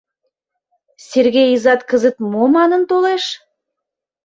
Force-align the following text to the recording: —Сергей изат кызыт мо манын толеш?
—Сергей 1.09 1.49
изат 1.55 1.81
кызыт 1.89 2.15
мо 2.31 2.43
манын 2.55 2.81
толеш? 2.89 3.23